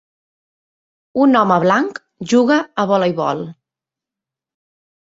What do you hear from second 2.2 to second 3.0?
juga a